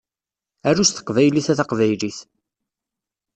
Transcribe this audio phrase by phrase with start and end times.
[0.69, 2.17] Aru s teqbaylit a taqbaylit!